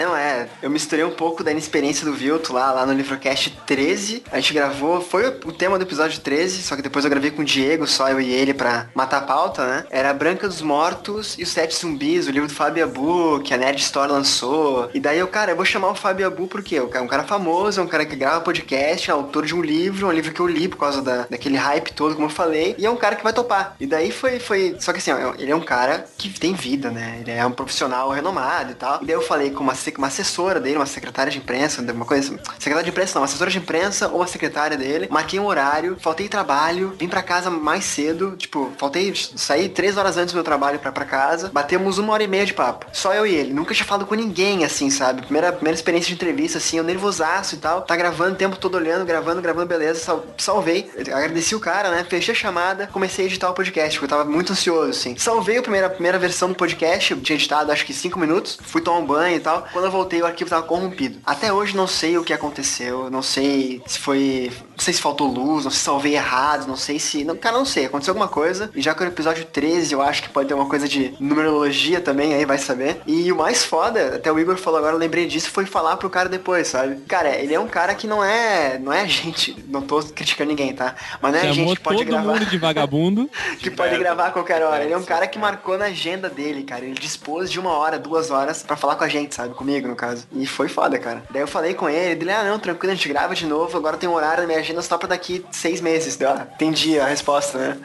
[0.00, 4.24] não é, eu misturei um pouco da inexperiência do Vilto lá, lá no Livrocast 13.
[4.30, 7.42] A gente gravou, foi o tema do episódio 13, só que depois eu gravei com
[7.42, 9.86] o Diego, só eu e ele, pra matar a pauta, né?
[9.90, 13.56] Era Branca dos Mortos e os Sete Zumbis, o livro do Fábio Abu, que a
[13.56, 14.90] Nerd Store lançou.
[14.92, 17.80] E daí eu, cara, eu vou chamar o Fábio Abu porque é um cara famoso,
[17.80, 20.46] é um cara que grava podcast, é autor de um livro, um livro que eu
[20.46, 23.22] li por causa da, daquele hype todo, como eu falei, e é um cara que
[23.22, 23.76] vai topar.
[23.80, 24.76] E daí foi, foi.
[24.80, 27.18] Só que assim, ó, ele é um cara que tem vida, né?
[27.20, 29.02] Ele é um profissional renomado e tal.
[29.02, 32.34] E daí eu falei com uma, uma assessora dele, uma secretária de imprensa, uma coisa.
[32.34, 35.08] assim, Secretária de imprensa, não, uma assessora de imprensa ou uma secretária dele.
[35.10, 40.16] Marquei um horário, faltei trabalho, vim pra casa mais cedo, tipo, faltei sair três horas
[40.16, 41.50] antes do meu trabalho pra, pra casa.
[41.52, 42.86] Batemos uma hora e meia de papo.
[42.92, 43.52] Só eu e ele.
[43.52, 45.22] Nunca tinha falado com ninguém, assim, sabe?
[45.22, 47.82] Primeira, primeira experiência de entrevista, assim, eu nervosaço e tal.
[47.82, 49.98] Tá gravando o tempo todo olhando, gravando, gravando, beleza.
[50.00, 50.88] Sal- salvei.
[51.12, 52.06] Agradeci o cara, né?
[52.08, 55.16] Fechei a chamada, comecei a editar o podcast, porque eu tava muito ansioso, assim.
[55.16, 58.58] Salvei a primeira, primeira versão do podcast, eu tinha editado acho que cinco minutos.
[58.62, 59.66] Fui tomar um banho e tal.
[59.72, 61.18] Quando eu voltei, o arquivo tava corrompido.
[61.26, 64.52] Até hoje não sei o que aconteceu, não sei se foi.
[64.76, 67.24] Não sei se faltou luz, não sei se salvei errado, não sei se.
[67.24, 67.86] Não, cara, não sei.
[67.86, 68.70] Aconteceu alguma coisa.
[68.74, 71.12] E já que é o episódio 13, eu acho que pode ter uma coisa de
[71.18, 73.00] numerologia também, aí vai saber.
[73.06, 76.10] E o mais foda, até o Igor falou agora, eu lembrei disso, foi falar pro
[76.10, 76.96] cara depois, sabe?
[77.08, 78.78] Cara, ele é um cara que não é.
[78.78, 79.56] Não é gente.
[79.68, 80.94] Não tô criticando ninguém, tá?
[81.18, 82.32] Mas não é Chamou gente que pode todo gravar.
[82.34, 83.30] mundo de vagabundo.
[83.58, 84.84] que pode gravar a qualquer hora.
[84.84, 86.84] Ele é um cara que marcou na agenda dele, cara.
[86.84, 89.54] Ele dispôs de uma hora, duas horas pra falar com a gente, sabe?
[89.54, 90.26] Comigo, no caso.
[90.30, 91.22] E foi foda, cara.
[91.30, 93.78] Daí eu falei com ele, ele, ah, não, tranquilo, a gente grava de novo.
[93.78, 96.16] Agora tem um horário na minha agenda só pra daqui seis meses.
[96.16, 97.78] Deu, ah, entendi a resposta, né?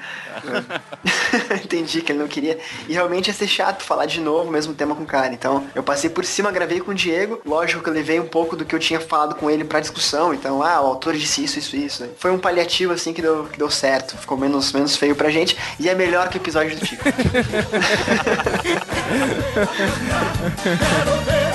[1.64, 2.60] entendi que ele não queria.
[2.90, 5.34] E realmente ia ser chato falar de novo o mesmo tema com o cara.
[5.34, 7.42] Então eu passei por cima, gravei com o Diego.
[7.66, 10.34] Que eu levei um pouco do que eu tinha falado com ele pra discussão.
[10.34, 12.10] Então, ah, o autor disse isso, isso, isso.
[12.18, 14.18] Foi um paliativo assim que deu, que deu certo.
[14.18, 15.58] Ficou menos, menos feio pra gente.
[15.80, 17.04] E é melhor que o episódio do Tico.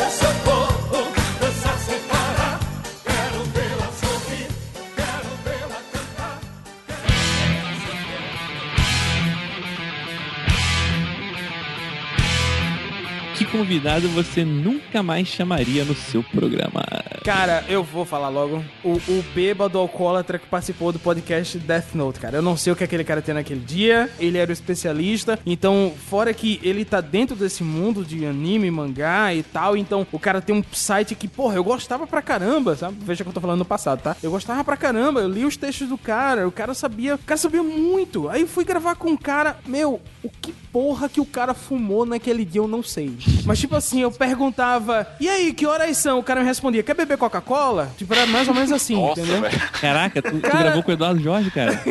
[13.56, 16.84] convidado você nunca mais chamaria no seu programa?
[17.24, 18.62] Cara, eu vou falar logo.
[18.84, 22.36] O, o bêbado alcoólatra que participou do podcast Death Note, cara.
[22.36, 24.10] Eu não sei o que aquele cara tem naquele dia.
[24.20, 25.38] Ele era o especialista.
[25.46, 29.76] Então, fora que ele tá dentro desse mundo de anime, mangá e tal.
[29.76, 32.96] Então, o cara tem um site que, porra, eu gostava pra caramba, sabe?
[33.00, 34.16] Veja que eu tô falando no passado, tá?
[34.22, 35.20] Eu gostava pra caramba.
[35.20, 36.46] Eu li os textos do cara.
[36.46, 37.14] O cara sabia.
[37.14, 38.28] O cara sabia muito.
[38.28, 39.56] Aí fui gravar com um cara.
[39.66, 43.16] Meu, o que porra que o cara fumou naquele dia, eu não sei.
[43.46, 46.18] Mas, tipo assim, eu perguntava, e aí, que horas são?
[46.18, 47.90] O cara me respondia, quer beber Coca-Cola?
[47.96, 49.42] Tipo, era mais ou menos assim, entendeu?
[49.80, 51.80] Caraca, tu, tu Cara- gravou com o Eduardo Jorge, cara.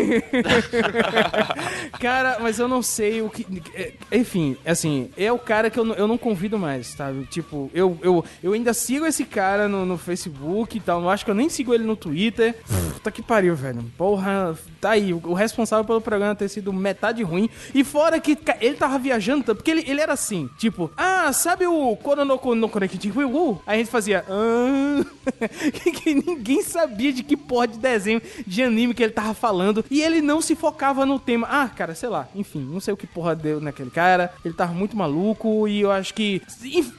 [1.99, 3.45] Cara, mas eu não sei o que.
[3.73, 7.25] é, Enfim, assim, é o cara que eu, não- eu não convido mais, sabe?
[7.25, 11.01] Tipo, eu, eu, eu ainda sigo esse cara no, no Facebook e tal.
[11.01, 12.55] Eu acho que eu nem sigo ele no Twitter.
[12.93, 13.83] Puta que pariu, velho.
[13.97, 15.13] Porra, tá aí.
[15.13, 17.49] O, responsável pelo programa ter sido metade ruim.
[17.73, 21.67] E fora que ele tava viajando tanto, porque ele, ele era assim, tipo, ah, sabe
[21.67, 23.61] o Koronoko no Konekiti Wu?
[23.67, 24.25] Aí a gente fazia.
[24.27, 25.05] Ah,
[25.71, 29.85] que, que ninguém sabia de que porra de desenho de anime que ele tava falando.
[29.91, 31.47] E ele não se focava no tema.
[31.49, 34.33] Ah, cara, sei lá, enfim, não sei o que porra deu naquele cara.
[34.43, 36.41] Ele tava muito maluco e eu acho que.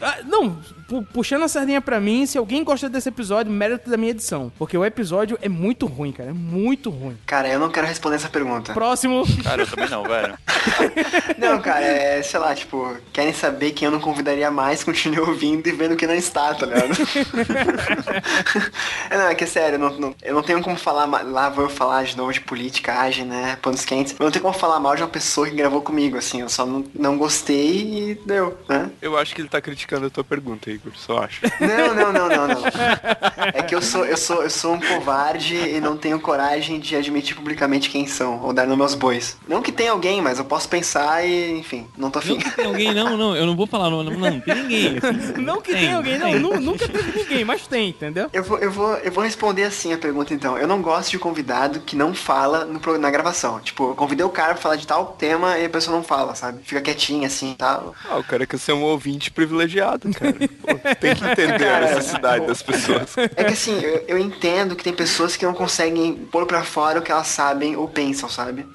[0.00, 0.56] Ah, Não,
[0.88, 4.52] pu- puxando a sardinha pra mim, se alguém gosta desse episódio, mérito da minha edição.
[4.56, 6.30] Porque o episódio é muito ruim, cara.
[6.30, 7.16] É muito ruim.
[7.26, 8.72] Cara, eu não quero responder essa pergunta.
[8.72, 9.24] Próximo.
[9.42, 10.36] Cara, eu também não, velho.
[11.38, 15.66] Não, cara, é, sei lá, tipo, querem saber quem eu não convidaria mais, continue ouvindo
[15.68, 16.92] e vendo quem não está, tá ligado?
[19.10, 21.48] é, não, é que é sério, eu não, não- eu não tenho como falar, lá
[21.48, 22.94] vou eu falar de novo de política,
[23.24, 26.16] né, panos quentes, eu não tenho como falar mal de uma pessoa que gravou comigo,
[26.16, 28.90] assim, eu só não, não gostei e deu, né?
[29.00, 31.40] Eu acho que ele tá criticando a tua pergunta, Igor, só acho.
[31.60, 32.62] Não, não, não, não, não.
[33.54, 36.96] É que eu sou, eu sou, eu sou um covarde e não tenho coragem de
[36.96, 39.36] admitir publicamente quem são, ou dar nome aos bois.
[39.48, 42.30] Não que tenha alguém, mas eu posso pensar e, enfim, não tô afim.
[42.34, 44.98] Não que tem alguém, não, não, eu não vou falar, não, não, não tem ninguém.
[44.98, 45.32] assim.
[45.46, 46.30] Não que Tem, tem alguém, não.
[46.30, 46.38] tem.
[46.40, 48.28] nu- Nunca teve ninguém, mas tem, entendeu?
[48.32, 50.58] Eu vou, eu, vou, eu vou responder assim a pergunta então.
[50.58, 53.60] Eu não gosto de convidado que não fala no, na gravação.
[53.60, 56.34] Tipo, eu convidei o cara pra falar de tal tema e a pessoa não fala,
[56.34, 56.62] sabe?
[56.64, 57.94] Fica quietinha assim e tal.
[58.08, 60.32] Ah, o cara quer ser um ouvinte privilegiado, cara.
[60.62, 63.16] Pô, tem que entender a necessidade das pessoas.
[63.36, 66.98] É que assim, eu, eu entendo que tem pessoas que não conseguem pôr pra fora
[66.98, 68.66] o que elas sabem ou pensam, sabe?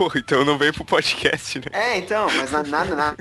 [0.00, 1.64] Pô, então não vem pro podcast, né?
[1.72, 3.16] É, então, mas na- nada, nada.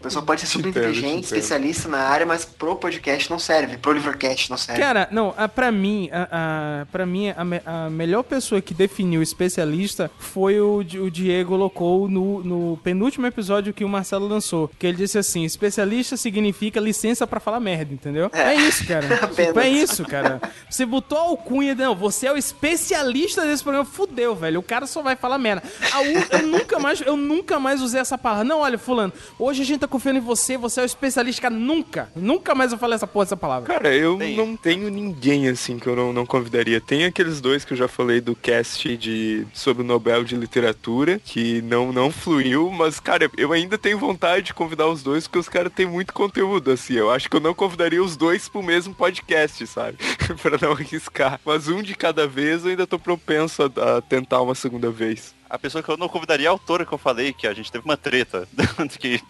[0.00, 3.38] A pessoa pode ser super entendo, te inteligente, especialista na área, mas pro podcast não
[3.40, 4.80] serve, pro Livercast não serve.
[4.80, 9.22] Cara, não, a, pra mim, a, a, pra mim a, a melhor pessoa que definiu
[9.22, 14.70] especialista foi o, o Diego Locou no, no penúltimo episódio que o Marcelo lançou.
[14.78, 18.30] Que ele disse assim: especialista significa licença pra falar merda, entendeu?
[18.32, 19.04] É, isso, cara.
[19.34, 20.40] Tipo, é isso, cara.
[20.70, 24.60] Você botou a alcunha, não, você é o especialista desse programa, fudeu, velho.
[24.60, 25.62] O cara só vai falar merda.
[25.92, 28.44] A eu nunca mais, eu nunca mais usei essa palavra.
[28.44, 31.54] Não, olha, fulano, hoje a gente tá confiando em você, você é o especialista, cara.
[31.54, 33.72] Nunca, nunca mais eu falei essa porra, essa palavra.
[33.72, 36.80] Cara, eu não tenho ninguém assim que eu não, não convidaria.
[36.80, 41.20] Tem aqueles dois que eu já falei do cast de sobre o Nobel de Literatura,
[41.24, 45.38] que não, não fluiu, mas, cara, eu ainda tenho vontade de convidar os dois, porque
[45.38, 46.94] os caras têm muito conteúdo, assim.
[46.94, 49.98] Eu acho que eu não convidaria os dois pro mesmo podcast, sabe?
[50.42, 51.40] pra não arriscar.
[51.44, 55.34] Mas um de cada vez eu ainda tô propenso a, a tentar uma segunda vez.
[55.54, 57.70] A pessoa que eu não convidaria é a autora que eu falei, que a gente
[57.70, 58.48] teve uma treta.
[58.98, 59.22] que,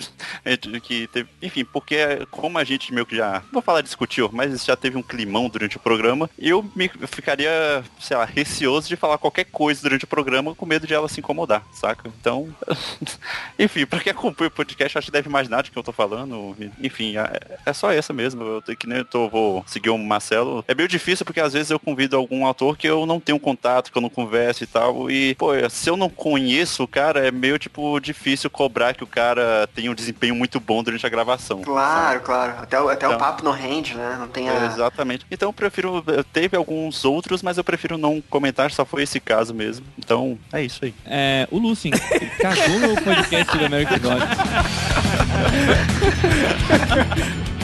[0.81, 3.43] que teve, enfim, porque como a gente meio que já.
[3.45, 7.85] Não vou falar discutiu, mas já teve um climão durante o programa, eu me ficaria,
[8.01, 11.21] sei lá, receoso de falar qualquer coisa durante o programa com medo de ela se
[11.21, 12.11] incomodar, saca?
[12.19, 12.49] Então.
[13.59, 16.57] enfim, pra quem acompanha o podcast, acho que deve imaginar de que eu tô falando.
[16.81, 18.43] Enfim, é, é só essa mesmo.
[18.43, 20.65] Eu tenho que nem eu tô, vou seguir o Marcelo.
[20.67, 23.93] É meio difícil porque às vezes eu convido algum autor que eu não tenho contato,
[23.93, 25.11] que eu não converso e tal.
[25.11, 29.07] E, pô, se eu não conheço o cara, é meio, tipo, difícil cobrar que o
[29.07, 31.63] cara tenha um desempenho muito bom durante a gravação.
[31.63, 32.55] Claro, claro.
[32.63, 34.17] Até, o, até o Então- papo não rende, né?
[34.19, 34.55] Não tem a.
[34.55, 35.27] É, exatamente.
[35.31, 36.05] Então eu prefiro.
[36.33, 39.85] Teve alguns outros, mas eu prefiro não comentar, só foi esse caso mesmo.
[39.99, 40.95] Então, é isso aí.
[41.07, 41.93] É, o Lucien
[42.41, 44.25] cagou no podcast do American Gods.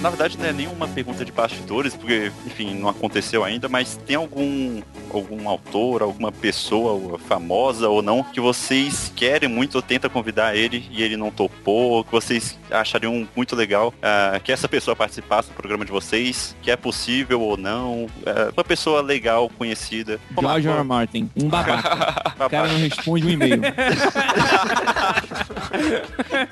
[0.00, 4.16] Na verdade, não é nenhuma pergunta de bastidores, porque, enfim, não aconteceu ainda, mas tem
[4.16, 4.80] algum,
[5.12, 10.88] algum autor, alguma pessoa famosa ou não, que vocês querem muito ou tenta convidar ele
[10.90, 15.54] e ele não topou, que vocês achariam muito legal ah, que essa pessoa participasse do
[15.54, 20.18] programa de vocês, que é possível ou não, ah, uma pessoa legal, conhecida.
[20.40, 20.78] George R.
[20.78, 20.84] R.
[20.84, 22.46] Martin, um babaca.
[22.46, 23.60] O cara não responde um e-mail.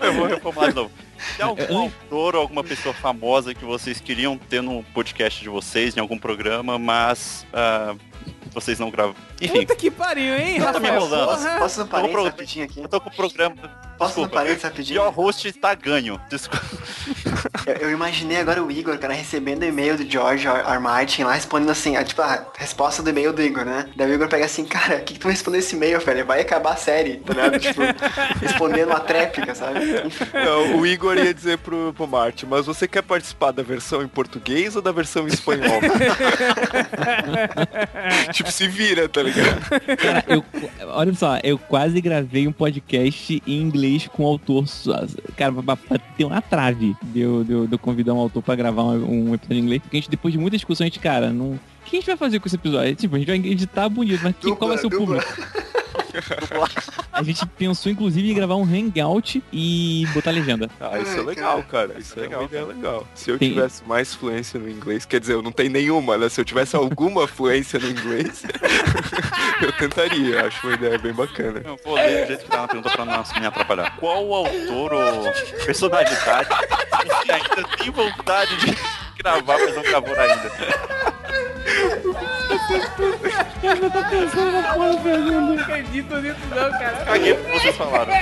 [0.00, 0.90] Eu vou reformular de novo.
[1.36, 5.96] Tem algum autor ou alguma pessoa famosa que vocês queriam ter no podcast de vocês,
[5.96, 7.94] em algum programa, mas ah,
[8.52, 9.14] vocês não gravam?
[9.40, 10.94] Enfim, Puta que pariu, hein, eu tô me Rafael?
[10.96, 11.28] enrolando.
[11.28, 11.58] Porra.
[11.58, 12.80] Posso no parênteses pro- rapidinho aqui?
[12.80, 13.54] Eu tô com o programa.
[13.96, 14.34] Posso no Desculpa.
[14.34, 15.00] parênteses rapidinho?
[15.00, 16.20] Pior host está ganho.
[16.28, 16.66] Desculpa.
[17.66, 20.58] Eu, eu imaginei agora o Igor, cara, recebendo o e-mail do George R.
[20.60, 20.78] R.
[20.80, 23.88] Martin lá, respondendo assim, a, tipo, a resposta do e-mail do Igor, né?
[23.96, 26.24] Daí o Igor pega assim, cara, o que, que tu respondeu esse e-mail, velho?
[26.26, 27.58] Vai acabar a série, tá ligado?
[27.60, 27.80] Tipo,
[28.40, 29.80] respondendo uma tréplica, sabe?
[30.32, 34.08] Não, o Igor ia dizer pro, pro Martin, mas você quer participar da versão em
[34.08, 35.80] português ou da versão em espanhol?
[38.32, 39.27] tipo, se vira, tá ligado?
[39.96, 40.44] Cara, eu,
[40.88, 44.64] olha só, eu quase gravei um podcast em inglês com o autor.
[45.36, 48.42] Cara, pra, pra ter uma trave de eu, de, eu, de eu convidar um autor
[48.42, 49.82] pra gravar um, um, episódio em inglês.
[49.82, 51.52] Porque a gente, depois de muita discussão, a gente, cara, não.
[51.52, 52.94] O que a gente vai fazer com esse episódio?
[52.94, 55.22] Tipo, a gente vai editar bonito, mas dupla, qual vai ser o dupla.
[55.22, 55.68] público?
[57.12, 60.70] A gente pensou, inclusive, em gravar um hangout e botar legenda.
[60.80, 61.98] Ah, isso é legal, cara.
[61.98, 63.06] Isso é legal, uma ideia legal.
[63.14, 63.50] Se eu Tem...
[63.50, 66.28] tivesse mais fluência no inglês, quer dizer, eu não tenho nenhuma, né?
[66.28, 68.42] Se eu tivesse alguma fluência no inglês,
[69.62, 70.46] eu tentaria.
[70.46, 71.60] Acho uma ideia bem bacana.
[71.64, 73.96] Eu vou ler do jeito que tá na pergunta pra não me atrapalhar.
[73.96, 75.32] Qual o autor ou
[75.64, 80.50] personalidade que ainda tem vontade de gravar, mas não gravou ainda?
[83.60, 85.40] Cara, tá pensando na porra da pergunta.
[85.40, 87.04] Não acredito nisso não, cara.
[87.04, 88.12] Caguei o que vocês falaram.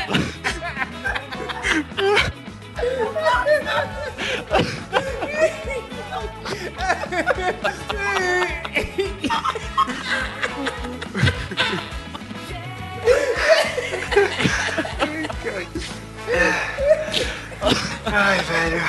[18.07, 18.83] Ai, velho.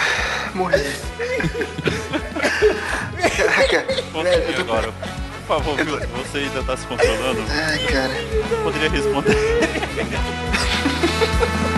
[0.53, 1.06] Morri.
[5.47, 5.97] Favor, viu?
[5.97, 7.41] Você ainda tá se controlando?
[7.49, 8.13] Ai, cara.
[8.63, 9.35] Poderia responder.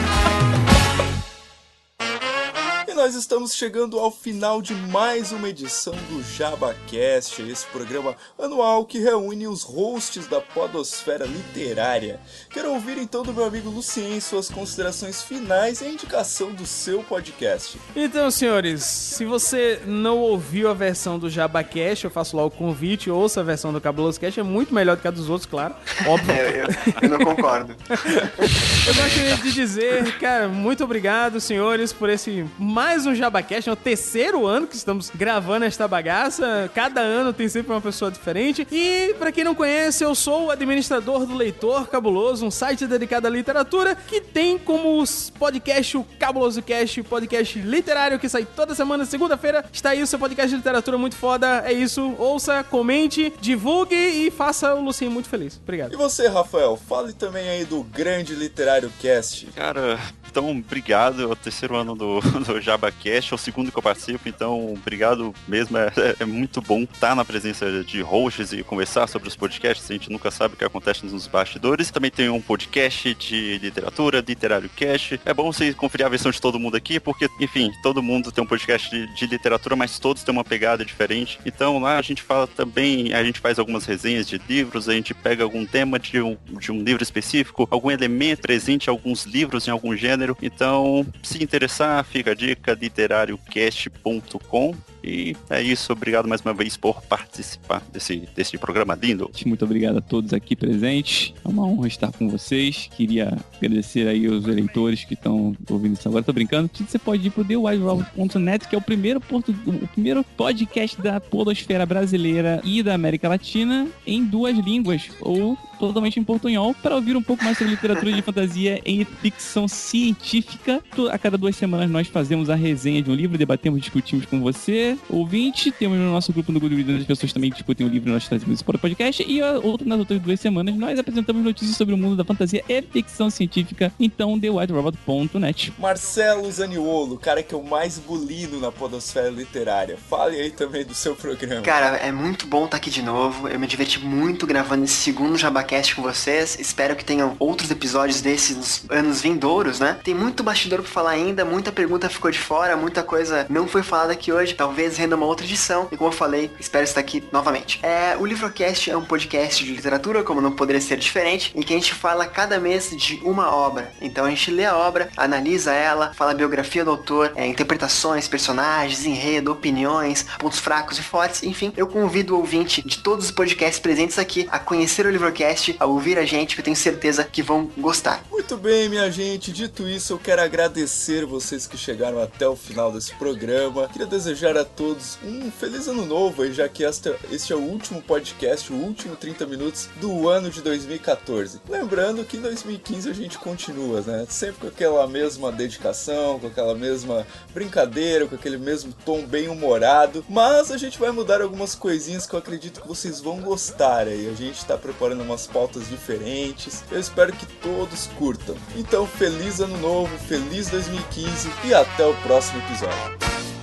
[3.09, 8.99] nós estamos chegando ao final de mais uma edição do JabaCast, esse programa anual que
[8.99, 12.19] reúne os hosts da podosfera literária.
[12.51, 17.01] Quero ouvir então do meu amigo Lucien suas considerações finais e a indicação do seu
[17.01, 17.79] podcast.
[17.95, 23.09] Então, senhores, se você não ouviu a versão do JabaCast, eu faço logo o convite,
[23.09, 25.73] ouça a versão do Cabuloso Cast, é muito melhor do que a dos outros, claro,
[26.05, 26.29] óbvio.
[26.37, 26.67] eu, eu,
[27.01, 27.75] eu não concordo.
[27.89, 33.75] eu gostaria de dizer, cara, muito obrigado, senhores, por esse mais um JabaCast, é o
[33.75, 36.69] terceiro ano que estamos gravando esta bagaça.
[36.73, 38.67] Cada ano tem sempre uma pessoa diferente.
[38.71, 43.27] E, para quem não conhece, eu sou o administrador do Leitor Cabuloso, um site dedicado
[43.27, 45.03] à literatura que tem como
[45.37, 49.63] podcast o Cabuloso Cast, podcast literário que sai toda semana, segunda-feira.
[49.71, 51.63] Está aí o seu podcast de literatura muito foda.
[51.65, 52.15] É isso.
[52.17, 55.59] Ouça, comente, divulgue e faça o Lucinho muito feliz.
[55.61, 55.93] Obrigado.
[55.93, 59.47] E você, Rafael, fale também aí do Grande Literário Cast.
[59.55, 59.99] Cara,
[60.29, 61.23] então, obrigado.
[61.23, 65.33] É o terceiro ano do, do JabaCast, é o segundo que eu participo, então, obrigado
[65.47, 65.77] mesmo.
[65.77, 69.89] É, é muito bom estar na presença de hosts e conversar sobre os podcasts.
[69.89, 71.89] A gente nunca sabe o que acontece nos bastidores.
[71.89, 75.19] Também tem um podcast de literatura, Literário Cast.
[75.25, 78.43] É bom você conferir a versão de todo mundo aqui, porque, enfim, todo mundo tem
[78.43, 81.39] um podcast de, de literatura, mas todos têm uma pegada diferente.
[81.45, 85.13] Então, lá a gente fala também, a gente faz algumas resenhas de livros, a gente
[85.13, 89.67] pega algum tema de um, de um livro específico, algum elemento presente em alguns livros,
[89.67, 90.37] em algum gênero gênero.
[90.41, 94.75] Então, se interessar, fica a dica literariocast.com.
[95.03, 99.29] E é isso, obrigado mais uma vez por participar desse, desse programa lindo.
[99.45, 101.33] Muito obrigado a todos aqui presentes.
[101.43, 102.89] É uma honra estar com vocês.
[102.95, 106.23] Queria agradecer aí os eleitores que estão ouvindo isso agora.
[106.23, 106.69] Tô brincando.
[106.73, 111.85] Você pode ir pro TheWideWorld.net, que é o primeiro, porto, o primeiro podcast da podosfera
[111.85, 117.23] brasileira e da América Latina em duas línguas, ou totalmente em portunhol, para ouvir um
[117.23, 120.83] pouco mais sobre literatura de fantasia em ficção científica.
[121.11, 124.88] A cada duas semanas nós fazemos a resenha de um livro, debatemos, discutimos com você,
[125.09, 125.71] ouvinte.
[125.71, 128.65] Temos no nosso grupo no Goodreads as pessoas também discutem o livro nós trazemos isso
[128.65, 129.23] para o podcast.
[129.27, 132.81] E outro, nas outras duas semanas nós apresentamos notícias sobre o mundo da fantasia e
[132.81, 133.91] ficção científica.
[133.99, 135.73] Então, TheWhiteRobot.net.
[135.77, 139.97] Marcelo Zaniolo, cara que eu mais bulino na podosfera literária.
[140.09, 141.61] Fale aí também do seu programa.
[141.61, 143.47] Cara, é muito bom estar aqui de novo.
[143.47, 146.57] Eu me diverti muito gravando esse segundo Jabacast com vocês.
[146.59, 149.97] Espero que tenham outros episódios desses nos anos vindouros, né?
[150.03, 153.83] Tem muito bastidor pra falar ainda, muita pergunta ficou de fora, muita coisa não foi
[153.83, 154.53] falada aqui hoje.
[154.53, 155.87] Talvez renda uma outra edição.
[155.91, 157.79] E como eu falei, espero estar aqui novamente.
[157.83, 161.73] É, o Livrocast é um podcast de literatura, como não poderia ser diferente, em que
[161.73, 163.91] a gente fala cada mês de uma obra.
[164.01, 168.27] Então a gente lê a obra, analisa ela, fala a biografia do autor, é, interpretações,
[168.27, 171.43] personagens, enredo, opiniões, pontos fracos e fortes.
[171.43, 175.75] Enfim, eu convido o ouvinte de todos os podcasts presentes aqui a conhecer o Livrocast,
[175.79, 178.23] a ouvir a gente, que eu tenho certeza que vão gostar.
[178.29, 179.51] Muito bem, minha gente.
[179.51, 183.87] Dito isso, eu quero agradecer vocês que chegaram até o final desse programa.
[183.87, 188.01] Queria desejar a todos um feliz ano novo, aí, já que este é o último
[188.01, 191.61] podcast, o último 30 minutos do ano de 2014.
[191.67, 194.25] Lembrando que em 2015 a gente continua, né?
[194.29, 200.25] Sempre com aquela mesma dedicação, com aquela mesma brincadeira, com aquele mesmo tom bem humorado,
[200.29, 204.29] mas a gente vai mudar algumas coisinhas que eu acredito que vocês vão gostar aí.
[204.29, 206.83] A gente tá preparando umas pautas diferentes.
[206.91, 208.55] Eu espero que todos curtam.
[208.75, 213.58] Então, feliz ano novo, feliz 2015 e até o próximo episódio.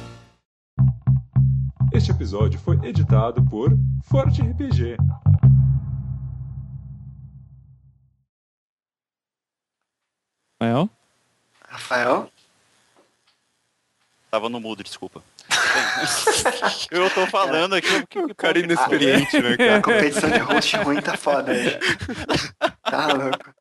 [1.96, 3.70] Este episódio foi editado por
[4.04, 4.98] Forte RPG.
[10.60, 10.90] Rafael?
[11.66, 12.30] Rafael?
[14.30, 15.22] Tava no mudo, desculpa.
[16.90, 17.88] eu tô falando aqui.
[18.18, 19.76] O cara inexperiente, né, cara?
[19.78, 21.78] A competição de host ruim tá foda aí.
[22.82, 23.54] Tá louco.